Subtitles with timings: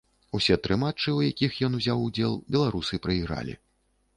[0.37, 3.53] Усе тры матчы, у якіх ён узяў удзел, беларусы прайгралі.